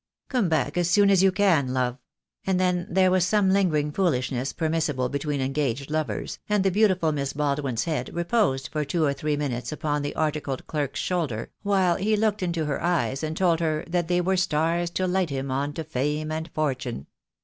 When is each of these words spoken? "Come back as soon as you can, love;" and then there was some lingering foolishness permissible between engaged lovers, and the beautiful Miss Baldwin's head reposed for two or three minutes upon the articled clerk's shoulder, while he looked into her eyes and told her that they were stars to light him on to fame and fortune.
"Come 0.29 0.49
back 0.49 0.77
as 0.79 0.89
soon 0.89 1.11
as 1.11 1.21
you 1.21 1.31
can, 1.31 1.75
love;" 1.75 1.99
and 2.47 2.59
then 2.59 2.87
there 2.89 3.11
was 3.11 3.23
some 3.23 3.51
lingering 3.51 3.91
foolishness 3.91 4.51
permissible 4.51 5.09
between 5.09 5.41
engaged 5.41 5.91
lovers, 5.91 6.39
and 6.49 6.63
the 6.63 6.71
beautiful 6.71 7.11
Miss 7.11 7.33
Baldwin's 7.33 7.83
head 7.83 8.09
reposed 8.11 8.69
for 8.71 8.83
two 8.83 9.05
or 9.05 9.13
three 9.13 9.37
minutes 9.37 9.71
upon 9.71 10.01
the 10.01 10.15
articled 10.15 10.65
clerk's 10.65 10.99
shoulder, 10.99 11.51
while 11.61 11.97
he 11.97 12.17
looked 12.17 12.41
into 12.41 12.65
her 12.65 12.81
eyes 12.81 13.21
and 13.21 13.37
told 13.37 13.59
her 13.59 13.85
that 13.87 14.07
they 14.07 14.21
were 14.21 14.37
stars 14.37 14.89
to 14.89 15.05
light 15.05 15.29
him 15.29 15.51
on 15.51 15.71
to 15.73 15.83
fame 15.83 16.31
and 16.31 16.49
fortune. 16.51 17.05